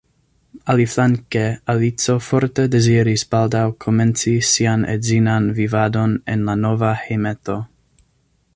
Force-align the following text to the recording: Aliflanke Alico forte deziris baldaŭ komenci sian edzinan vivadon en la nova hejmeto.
Aliflanke 0.73 1.41
Alico 1.73 2.15
forte 2.27 2.65
deziris 2.75 3.25
baldaŭ 3.35 3.61
komenci 3.85 4.35
sian 4.53 4.87
edzinan 4.97 5.53
vivadon 5.61 6.17
en 6.37 6.47
la 6.49 6.57
nova 6.63 6.95
hejmeto. 7.03 7.61